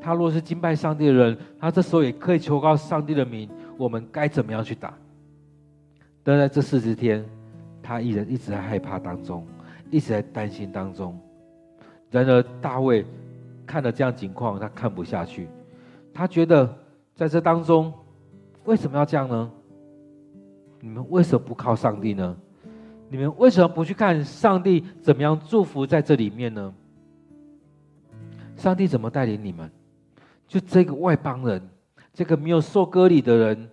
[0.00, 3.48] 他若是敬拜上帝的人，他这时候也可以求告上帝的名，
[3.82, 4.94] 我们该怎么样去打？
[6.22, 7.24] 但在这四十天，
[7.82, 9.44] 他依然一直在害怕当中，
[9.90, 11.18] 一直在担心当中。
[12.08, 13.04] 然而大卫
[13.66, 15.48] 看了这样情况，他看不下去，
[16.14, 16.72] 他觉得
[17.16, 17.92] 在这当中，
[18.66, 19.50] 为什么要这样呢？
[20.78, 22.36] 你们为什么不靠上帝呢？
[23.08, 26.72] 你们为什么不去看上帝怎么样祝福在这里面呢？
[28.54, 29.68] 上帝怎么带领你们？
[30.46, 31.60] 就这个外邦人，
[32.12, 33.68] 这个没有受割礼的人，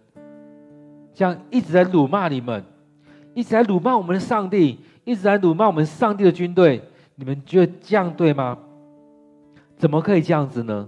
[1.20, 2.64] 这样一直在辱骂你们，
[3.34, 6.82] 一直在辱骂我们的上帝，一直在辱骂我们上帝的军队。
[7.16, 8.58] 你们觉得这样对吗？
[9.76, 10.88] 怎么可以这样子呢？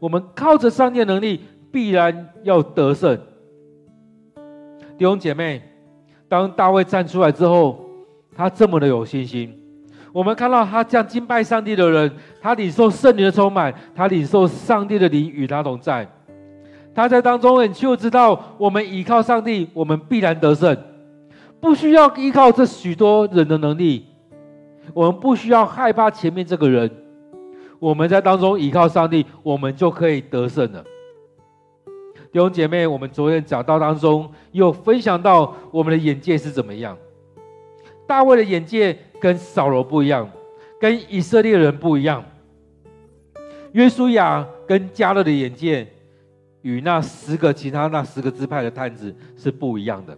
[0.00, 3.16] 我们靠着上帝的能力，必然要得胜。
[4.98, 5.62] 弟兄姐妹，
[6.28, 7.84] 当大卫站出来之后，
[8.34, 9.56] 他这么的有信心。
[10.12, 16.10] 我们看到他这样敬拜上帝的人，他领受圣灵的充满，他领受上帝的灵与他同在。
[16.94, 20.76] 他在当中很清楚知道，我们依靠上帝，我们必然得胜，
[21.60, 24.06] 不需要依靠这许多人的能力，
[24.92, 26.90] 我们不需要害怕前面这个人，
[27.78, 30.84] 我们在当中依靠上帝，我们就可以得胜了。
[32.32, 36.96] 弟兄姐妹，我们昨天讲到当中又分享到我们的眼界是怎么样。
[38.06, 40.28] 大卫的眼界跟扫罗不一样，
[40.80, 42.24] 跟以色列人不一样。
[43.72, 45.86] 约书亚跟迦勒的眼界
[46.62, 50.16] 与那十个其他那十个支派的探子是不一样的。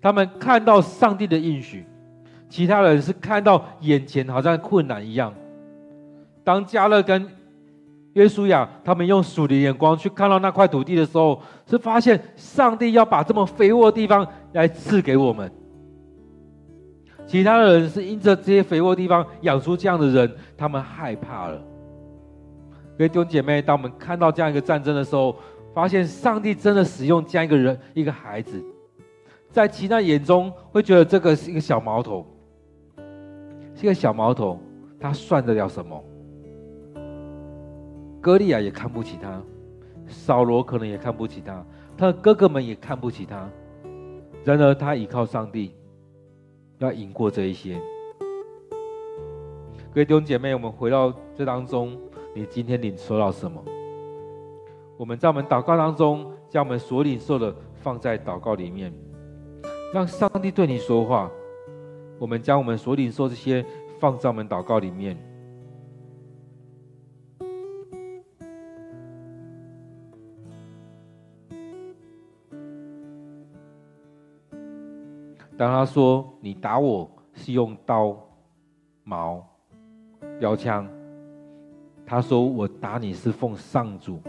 [0.00, 1.84] 他们看到上帝的应许，
[2.48, 5.32] 其他人是看到眼前好像困难一样。
[6.44, 7.28] 当加勒跟
[8.14, 15.50] 约书亚他们用属灵眼光去看到那块土地的时候，是发现上帝要把这么肥沃的地方来赐给我们。
[17.24, 21.56] 其他的人是因着这些肥沃地方养出这样的人，他们害怕了。
[22.98, 25.34] 各位弟兄姐妹，当我们看到这样一个战争的时候，
[25.74, 28.62] 发现上帝真的使用这样一个人，一个孩子，
[29.50, 32.26] 在其他眼中会觉得这个是一个小毛头，
[33.74, 34.58] 是一个小毛头，
[35.00, 36.04] 他算得了什么？
[38.20, 39.42] 歌利亚也看不起他，
[40.06, 41.64] 扫罗可能也看不起他，
[41.96, 43.48] 他的哥哥们也看不起他。
[44.44, 45.74] 然而，他依靠上帝，
[46.78, 47.80] 要赢过这一些。
[49.94, 51.96] 各位弟兄姐妹，我们回到这当中，
[52.34, 53.62] 你今天领受到什么？
[55.02, 58.94] 我们在我们祷告当中，将我们所领受的放在祷告里面，
[59.92, 61.28] 让上帝对你说话。
[62.20, 63.66] 我们将我们所领受这些
[63.98, 65.18] 放在我们祷告里面。
[75.56, 78.16] 当他说：“你打我是用刀、
[79.02, 79.44] 矛、
[80.38, 80.88] 标枪。”
[82.06, 84.20] 他说：“我打你是奉上主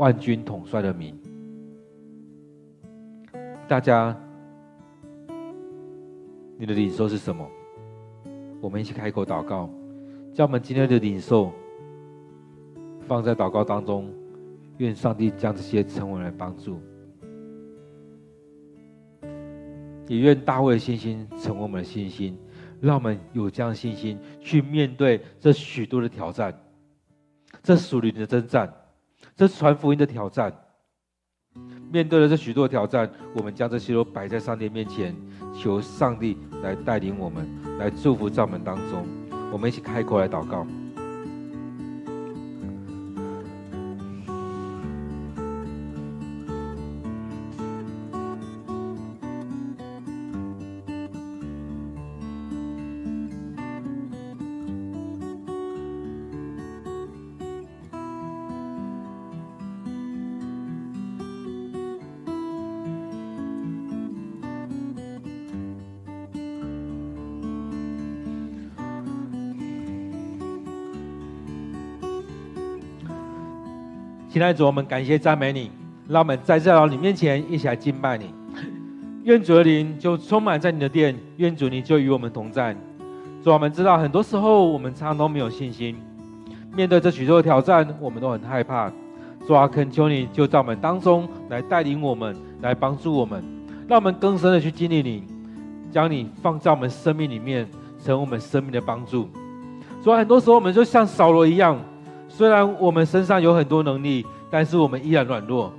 [0.00, 1.14] 万军统帅的名。”
[3.68, 4.16] 大家，
[6.56, 7.46] 你的领受是什么？
[8.62, 9.68] 我们一起开口祷告，
[10.32, 11.52] 将我们今天的领受
[13.06, 14.10] 放在祷告当中，
[14.78, 16.80] 愿上帝将这些成为来帮助。
[20.08, 22.36] 也愿大卫的信心成为我们的信心，
[22.80, 26.58] 让我们有这样的信心去面对这许多的挑战，
[27.62, 28.72] 这属灵的征战，
[29.40, 30.52] 这是传福音的挑战。
[31.90, 35.16] 面对了这许多挑战，我们将这些都摆在上帝面前，
[35.54, 37.48] 求上帝来带领我们，
[37.78, 39.06] 来祝福在我们当中。
[39.50, 40.66] 我们一起开口来祷告。
[74.32, 75.72] 亲爱的主，我们感谢赞美你，
[76.06, 78.32] 让我们在这你面前一起来敬拜你。
[79.24, 82.72] 愿主的灵就充满在你的殿，愿主你就与我们同在。
[83.42, 85.96] 主，我们知道很多时候我们常常都没有信心，
[86.76, 88.88] 面对这许多的挑战，我们都很害怕。
[89.48, 93.42] 主啊，恳求你就在我们当中来带领我们，来帮助我们，
[93.88, 95.24] 让我们更深的去经历你，
[95.90, 99.28] 将你放在我们生命里面，成为我们生命的帮助。
[100.04, 101.76] 主啊，很多时候我们就像扫罗一样。
[102.30, 105.70] 虽然我们身上有很多能力，但是我们依然软弱。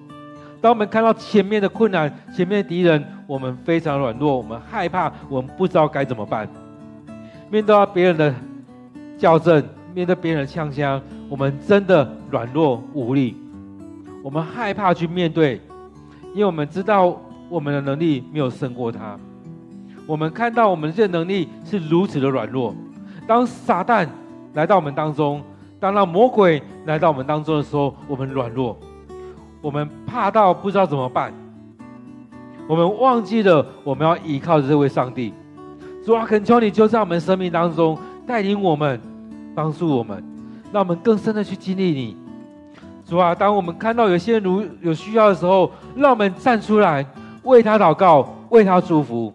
[0.60, 6.48] 当我们看到前面的困难、前面的敌人，我们非常软弱，我们害怕，我们不知道该怎么办。
[7.50, 8.36] 面对别人的
[9.18, 9.64] 校正，
[9.96, 13.36] 面对别人的呛声，我们真的软弱无力。
[14.22, 15.60] 我们害怕去面对，
[16.34, 19.18] 因为我们知道我们的能力没有胜过他。
[20.06, 22.76] 我们看到我们这能力是如此的软弱。
[23.26, 24.08] 当撒旦
[24.54, 25.42] 来到我们当中，
[25.82, 28.78] 当那魔鬼来到我们当中的时候，我们软弱，
[29.64, 31.34] 我们怕到不知道怎么办，
[32.68, 35.34] 我们忘记了我们要依靠着这位上帝。
[36.06, 39.02] 主啊，恳求你就在我们生命当中带领我们，
[39.56, 40.24] 帮助我们，
[40.72, 42.16] 让我们更深的去经历你。
[43.04, 47.04] 主啊，当我们看到有些人如有需要的时候，让我们站出来
[47.42, 49.34] 为他祷告，为他祝福。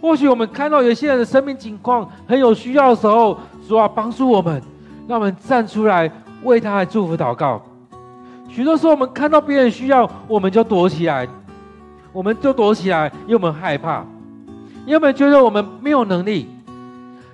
[0.00, 3.38] 或许我们看到有些人的生命情况很有需要的时候，
[3.68, 4.60] 主啊，帮助我们。
[5.10, 6.08] 让我们站出来
[6.44, 7.60] 为他来祝福祷告。
[8.48, 11.26] 许多时候，我们看到别人需要，我们就躲起来，
[12.12, 14.04] 我们就躲起来，因为我们害怕，
[14.86, 16.48] 因为我们觉得我们没有能力。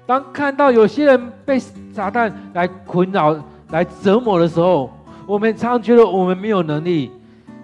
[0.06, 1.60] 当看到有些人被
[1.92, 3.36] 炸弹来困扰、
[3.68, 4.90] 来折磨的时候，
[5.26, 7.10] 我们常常觉得我们没有能力，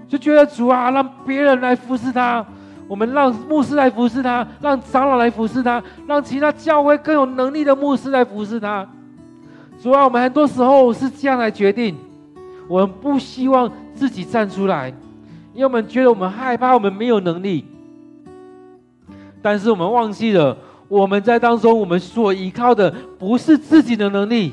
[0.07, 2.45] 就觉得主啊，让别人来服侍他，
[2.87, 8.87] 我们让牧师来服侍他，让长老来服侍他，让其他教会更有能力的牧师来服侍他。
[9.83, 11.97] 主啊，我们很多时候是这样来决定，
[12.69, 14.89] 我们不希望自己站出来，
[15.53, 17.65] 因为我们觉得我们害怕，我们没有能力。
[19.43, 20.57] 但是我们忘记了，
[20.87, 24.53] 我们在当中，我们所依靠的不是自己的能力，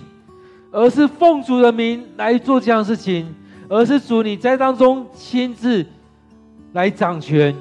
[0.72, 3.32] 而是奉主的名来做这样事情，
[3.68, 5.86] 而是主你在当中亲自
[6.74, 7.56] 来掌权。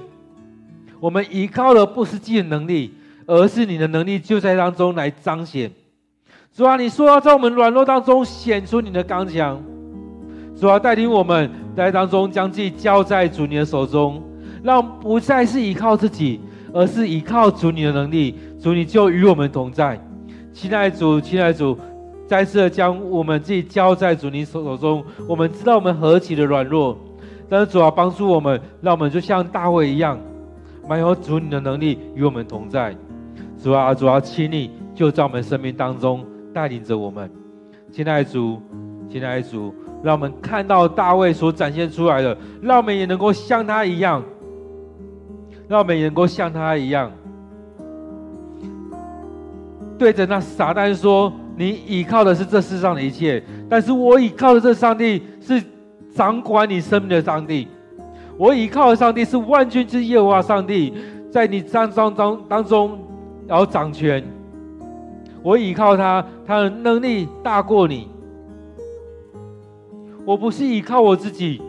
[0.99, 2.95] 我们依靠的不是自己的能力，
[3.27, 5.71] 而是你的能力就在当中来彰显。
[6.55, 9.63] 主啊，你说要在我们软弱当中显出你的刚强，
[10.57, 14.21] 主啊，带领我们在当中将自己交在主你的手中，
[14.63, 16.41] 让不再是依靠自己，
[16.73, 18.35] 而是依靠主你的能力。
[18.61, 20.01] 主你就与我们同在，
[20.53, 21.79] 亲爱主，亲爱主，
[22.27, 25.05] 再次的将我们自己交在主你手手中。
[25.29, 26.99] 我们知道我们何其的软弱，
[27.49, 30.19] 但是主啊，帮助我们，让我们就像大卫一样，
[30.89, 32.97] 满有主你的能力与我们同在。
[33.63, 36.25] 主啊，主啊，请你就在我们生命当中
[36.59, 37.31] 带领着我们。
[37.93, 38.61] 亲爱的主，
[39.09, 44.21] 亲爱的主，让我们看到大卫所展现出来的，让我们也能够像他一样，
[45.69, 47.13] 让我们也能够像他一样，
[49.97, 53.41] 对着那撒旦说：“你倚靠的是这世上的一切，
[53.71, 55.63] 但是我倚靠的这上帝是
[56.13, 57.69] 掌管你生命的上帝。
[58.37, 60.93] 我倚靠的上帝是万军之耶和华上帝，
[61.31, 62.99] 在你当中当当中
[63.47, 64.21] 然后掌权。”
[65.49, 68.07] 我倚靠他，他的能力大过你。
[70.27, 71.63] 我不是依靠我自己，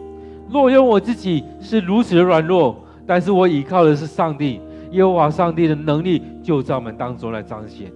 [0.50, 2.76] 若用我自己是如此的软弱，
[3.08, 4.60] 但是我依靠的是上帝，
[4.92, 7.90] 耶和华上帝的能力就在我们当中来彰显。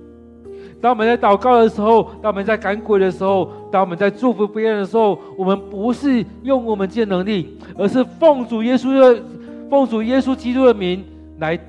[0.80, 9.22] 当我们在祷告的时候，当我们在赶鬼的时候，当我们在祝福别人的时候，我们不是用我们这能力，而是奉主耶稣的
[9.70, 11.04] 奉主耶稣基督的名
[11.40, 11.60] 来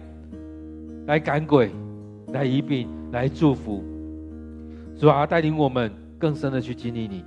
[1.07, 1.73] 来赶鬼，
[2.33, 3.83] 来医病，来祝福。
[4.97, 7.24] 主啊，带领我们更深的去经历你，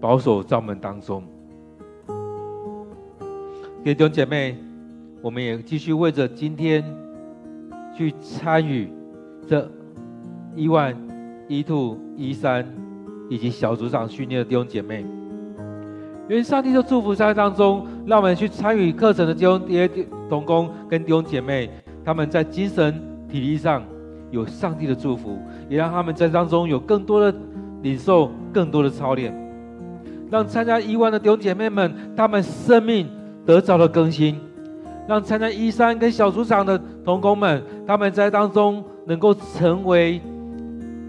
[0.00, 1.22] 保守在我们当中。
[3.82, 4.56] 弟兄姐妹，
[5.20, 6.84] 我们也继续为着今天
[7.94, 8.88] 去参与
[9.48, 9.68] 这
[10.54, 10.96] 一万
[11.48, 12.64] 一兔一三
[13.28, 15.04] 以及小组长训练的弟兄姐妹，
[16.28, 19.90] 愿上帝的祝福在当中，让我们去参与课程的弟兄爹
[20.30, 21.68] 同工跟弟兄姐妹，
[22.04, 22.94] 他们在精神
[23.28, 23.82] 体力上。
[24.30, 25.38] 有上帝的祝福，
[25.68, 27.36] 也让他们在当中有更多的
[27.82, 29.34] 领受，更多的操练，
[30.30, 33.08] 让参加一万的弟兄姐妹们，他们生命
[33.44, 34.36] 得着了更新；
[35.08, 40.20] 让参加一三跟小组长的同工们，他们在当中能够成为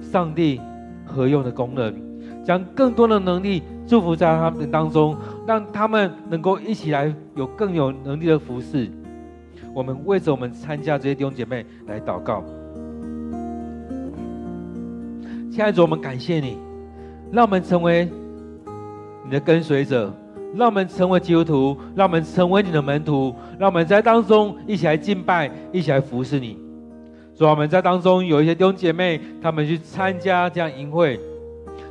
[0.02, 0.60] 上帝
[1.06, 1.96] 合用的工人，
[2.44, 8.90] 将更多的能力祝福在他们当中，让他们能够一起来有更有能力的服侍。
[9.74, 12.44] 我们为着我们参加这些弟兄姐妹来祷告。
[15.54, 16.58] 亲爱的主，我们感谢你，
[17.32, 18.10] 让我们成为
[19.24, 20.12] 你的跟随者，
[20.56, 26.58] 让我们成为基督徒，让我们成为你的门徒，让我们在当中一起来敬拜，一起来服侍你。
[27.38, 31.20] 主，我们在当中有一些弟兄姐妹，他们去参加这样营会，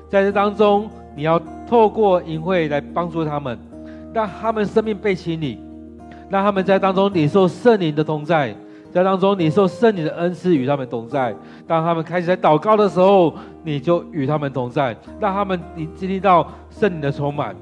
[0.09, 3.57] 在这当中，你要透过营会来帮助他们，
[4.13, 5.61] 让他们生命被清理，
[6.29, 8.53] 让他们在当中领受圣灵的同在。
[8.93, 11.35] 在当中，你受圣灵的恩赐与他们同在。
[11.67, 13.35] 当他们开始在祷告的时候，
[13.65, 17.57] 你就与他们同在，让他们你经历到圣灵的充满，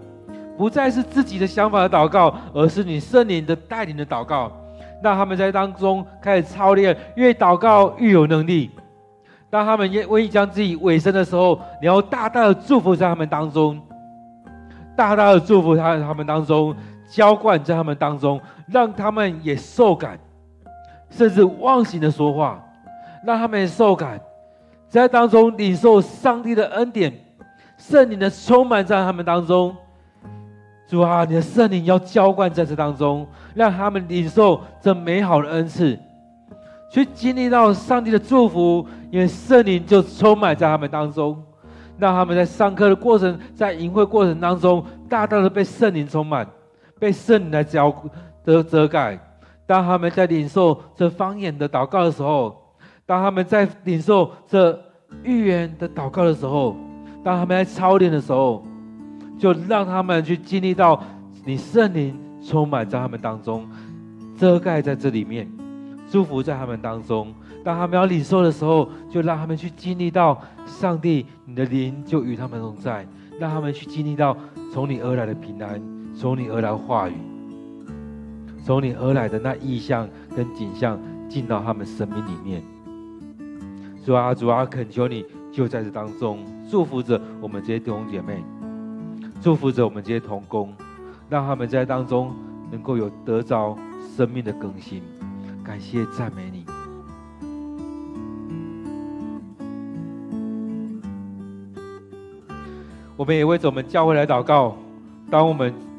[0.59, 4.51] 不再是自己的想法的祷告，而是你圣灵的带领的祷告。
[5.03, 8.71] 让他们在当中开始操练，越祷告越有能力。
[9.49, 13.81] 当他们愿意将自己委身的时候，你要大大的祝福在他们当中，
[14.95, 16.75] 大大的祝福他他们当中，
[17.09, 20.19] 浇灌在他们当中，让他们也受感。
[21.11, 22.65] 甚至忘形的说话，
[23.25, 24.21] 让他们受感，
[24.89, 27.13] 在当中领受上帝的恩典，
[27.77, 29.77] 圣灵的充满在他们当中。
[30.89, 35.97] 主啊，你的圣灵要浇灌在这当中，让他们领受这美好的恩赐，
[36.91, 41.41] 去经历到上帝的祝福，因为圣灵就充满在他们当中，
[41.97, 46.45] 让他们在上课的过程，在营会过程当中，大大的被圣灵充满，
[46.99, 47.95] 被圣灵来浇
[48.45, 49.17] 的遮盖。
[49.71, 52.61] 当他们在领受这方言的祷告的时候，
[53.07, 54.77] 当他们在领受这
[55.23, 56.75] 预言的祷告的时候，
[57.23, 58.65] 当他们在操练的时候，
[59.39, 61.01] 就让他们去经历到
[61.45, 63.65] 你圣灵充满在他们当中，
[64.37, 65.49] 遮盖在这里面，
[66.11, 67.33] 祝福在他们当中。
[67.63, 73.07] 当他们要领受的时候，就让他们去经历到上帝你的灵就与他们同在，
[73.39, 74.37] 让他们去经历到
[74.73, 75.81] 从你而来的平安，
[76.13, 77.15] 从你而来的话语。
[78.63, 80.99] 从你而来的那意象跟景象
[81.29, 82.63] 进到他们生命里面，
[84.05, 88.45] 主啊，主啊，恳求你就在这当中祝福着我们这些弟兄姐妹，
[89.41, 90.73] 祝福着我们这些同工，
[91.29, 92.33] 让他们在当中
[92.71, 93.77] 能够有得着
[94.17, 95.03] 生命的更新。
[95.65, 96.65] 感谢赞美你，
[103.17, 104.77] 我们也为着我们教会来祷告，
[105.31, 105.90] 当我们。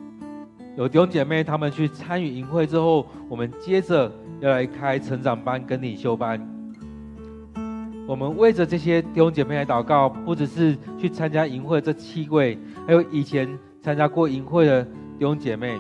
[0.82, 6.42] 有弟兄姐妹，他们去参与营会之后，我们接着要来开成长班跟领袖班。
[8.08, 12.58] 我们为着这些弟兄姐妹来祷告，不只是去参加营会这七位，
[12.88, 13.48] 还有以前
[13.80, 15.80] 参加过营会的弟兄姐妹，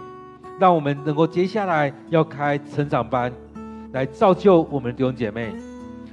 [0.59, 3.33] 让我们能够接下来要开成长班，
[3.93, 5.47] 来造就我们的弟兄姐妹；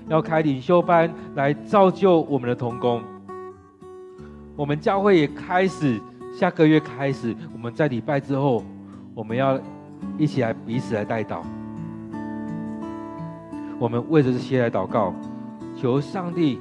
[0.08, 3.02] 要开领袖班，来造就我们的同工。
[4.56, 6.00] 我们教会也开始。
[6.30, 8.62] 下个月开始，我们在礼拜之后，
[9.18, 9.58] 我们要
[10.16, 11.40] 一起来彼此来代祷，
[13.76, 15.12] 我们为着这些来祷告，
[15.76, 16.60] 求上帝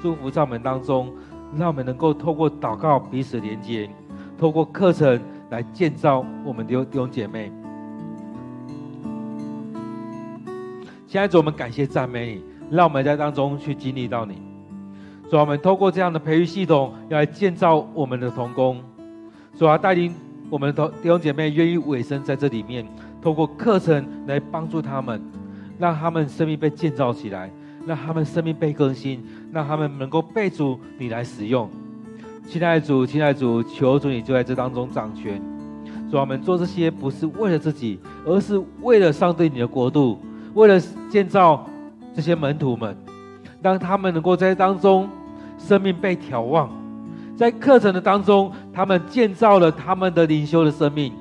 [0.00, 1.12] 祝福在我们当中，
[1.54, 3.90] 让我们能够透过祷告彼此连接，
[4.38, 7.52] 透过课程来建造我们的弟兄姐妹。
[11.06, 12.42] 现在主，我们感谢赞美你，
[12.74, 14.40] 让我们在当中去经历到你。
[15.30, 18.82] 主，我们透过这样的培育系统，要来建造我们的同工。
[19.58, 20.14] 主要，带领
[20.50, 22.86] 我们的弟兄姐妹愿意委身在这里面，
[23.20, 25.20] 透过课程来帮助他们，
[25.78, 27.50] 让他们生命被建造起来，
[27.86, 29.22] 让他们生命被更新，
[29.52, 31.68] 让他们能够被主你来使用。
[32.48, 35.40] 亲爱的主，亲爱的主，求主你就在这当中掌权。
[36.10, 40.18] 主，我们做这些不是为了自己，而是为了上帝你的国度，
[40.54, 40.80] 为了
[41.10, 41.68] 建造
[42.14, 42.96] 这些门徒们，
[43.60, 45.08] 让他们能够在当中。
[45.60, 46.70] 生命被眺望，
[47.38, 51.12] 在课程的当中，他们建造了他们的灵修的生命，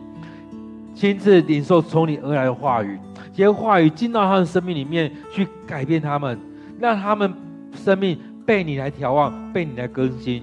[0.95, 2.97] 亲自领受从你而来的话语，
[3.31, 6.39] 这些话语进到他们生命里面去改变他们，
[6.79, 7.31] 让他们
[7.75, 10.41] 生命被你来挑旺，被你来更新，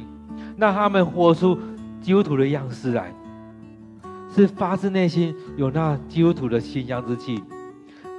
[0.56, 1.58] 让他们活出
[2.00, 3.12] 基督徒的样式来，
[4.32, 7.42] 是发自内心有那基督徒的馨香之气，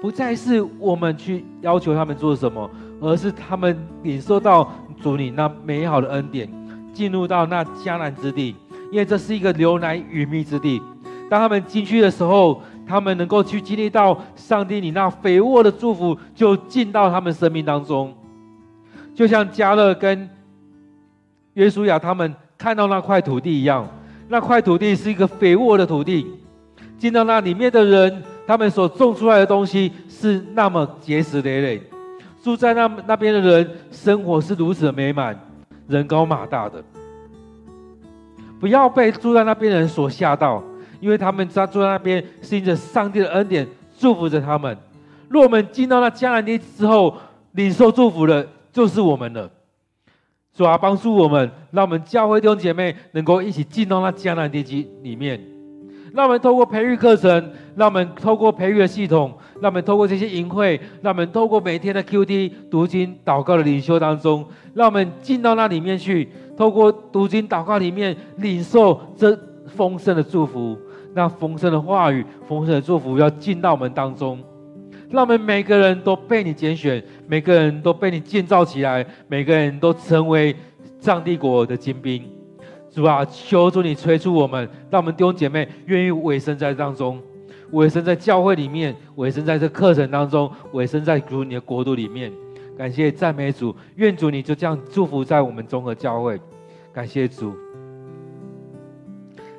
[0.01, 4.69] 不再是我们去要求他们做什么，而是他们领受到。
[5.01, 6.49] 主你那美好的恩典，
[6.95, 8.55] 进入到那迦南之地，
[8.91, 10.81] 因为这是一个流奶与蜜之地。
[11.29, 18.13] 当他们进去的时候，他们能够去经历到上帝你那肥沃的祝福，就进到他们生命当中。
[19.13, 20.29] 就像迦勒跟
[21.55, 23.87] 约书亚他们看到那块土地一样，
[24.29, 26.25] 那块土地是一个肥沃的土地，
[26.97, 31.81] 进到那里面的人，他们所种出来的东西是那么结实累累。
[32.43, 35.35] 住在那那边的人，生活是如此的美满，
[35.87, 36.83] 人高马大的。
[38.59, 40.63] 不要被住在那边的人所吓到，
[40.99, 43.67] 因为他们在住在那边，是因着上帝的恩典
[43.97, 44.77] 祝福着他们。
[45.27, 47.15] 若我们进到那迦南地之后，
[47.51, 49.49] 领受祝福的，就是我们了。
[50.53, 55.54] 主啊，帮助我们，让我们教会弟兄姐妹能够一起进到那迦南地基里面。
[56.15, 69.37] 让我们透过培育课程，让我们透过培育的系统，让我们透过这些营会，让我们透过每天的 QT 读经祷告的领修当中，让我们进到那里面去，透过读经祷告里面领受这
[69.67, 70.77] 丰盛的祝福，
[71.13, 74.41] 那丰盛的话语、丰盛的祝福要进到我们当中，
[75.09, 80.55] 让我们每个人都被你拣选，每个人都被你建造起来，每个人都成为
[81.01, 82.34] 上帝国的精兵。
[82.95, 87.21] 主啊，求主你催促我们，让我们弟兄姐妹愿意委身在当中，
[87.71, 92.31] 委身在教会里面，委身在这课程当中，委身在主你的国度里面。
[92.77, 96.39] 感谢赞美主，愿主你就这样祝福在我们中和教会。
[96.93, 97.53] 感谢主，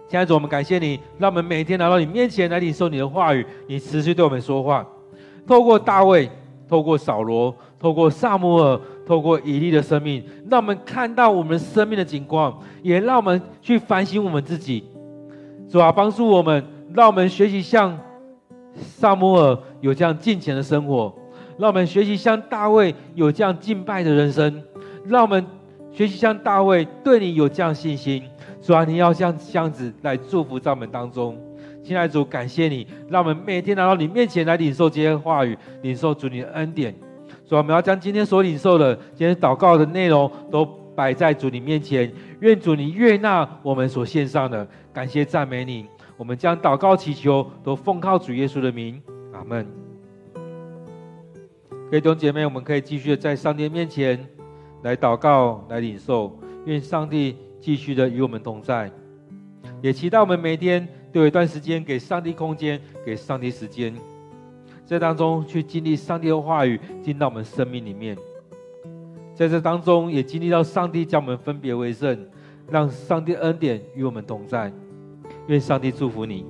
[0.09, 4.87] 亲爱的主，我们感谢你，让我们每天来到你面前来领受你的话语，你持续对我们说话，
[5.47, 6.30] 透过大卫，
[6.66, 8.80] 透过扫罗，透过撒母耳。
[9.07, 14.82] 透过以利的生命，让我们看到我们生命的景况，也让我们去反省我们自己。
[15.70, 17.96] 主啊，帮助我们，让我们学习像
[18.74, 21.14] 撒母耳有这样敬虔的生活，
[21.57, 24.62] 让我们学习像大卫有这样敬拜的人生，
[25.04, 25.46] 让我们
[25.92, 28.22] 学习像大卫对你有这样信心。
[28.61, 31.40] 主啊，你要像这样子来祝福在我们当中。
[31.84, 36.92] 亲爱的主，感谢你，让我们每天来到你面前来领受这些话语，领受主你的恩典。
[37.47, 45.86] 主，我们要将今天所领受的、今天祷告的内容都摆在主你面前，愿主你悦纳我们所献上的，感谢赞美你。
[46.16, 49.01] 我们将祷告祈求都奉靠主耶稣的名，
[49.32, 49.66] 阿门。
[51.70, 54.26] 各位弟兄姐妹，我们可以继续的在上帝面前
[54.82, 58.90] 来祷告、来领受，愿上帝继续的与我们同在，
[59.82, 63.94] 也期待我们每天都有一段时间给上帝空间，给上帝时间。
[64.87, 68.16] 在当中去经历上帝的话语进到我们生命里面，
[69.34, 72.16] 在这当中也经历到上帝将我们分别为圣，
[72.70, 74.72] 让上帝恩典与我们同在。
[75.49, 76.47] 愿上帝祝福你。